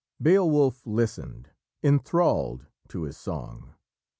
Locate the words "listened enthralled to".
0.87-3.03